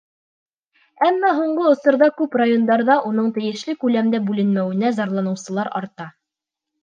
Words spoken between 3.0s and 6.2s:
уның тейешле күләмдә бүленмәүенә зарланыусылар арта.